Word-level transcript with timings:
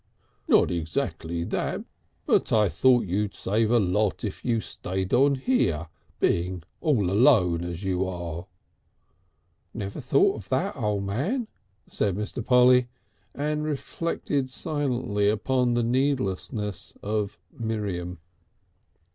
"Not 0.47 0.71
exactly 0.71 1.43
that. 1.43 1.85
But 2.25 2.51
I 2.51 2.69
thought 2.69 3.05
you'd 3.05 3.35
save 3.35 3.69
a 3.69 3.77
lot 3.79 4.23
if 4.23 4.43
you 4.43 4.59
stayed 4.59 5.13
on 5.13 5.35
here 5.35 5.89
being 6.19 6.63
all 6.79 7.11
alone 7.11 7.63
as 7.63 7.83
you 7.83 8.07
are." 8.07 8.47
"Never 9.75 10.01
thought 10.01 10.37
of 10.37 10.49
that, 10.49 10.75
O' 10.75 10.99
Man," 11.01 11.47
said 11.87 12.15
Mr. 12.15 12.43
Polly, 12.43 12.87
and 13.35 13.63
reflected 13.63 14.49
silently 14.49 15.29
upon 15.29 15.75
the 15.75 15.83
needlessness 15.83 16.95
of 17.03 17.39
Miriam. 17.55 18.17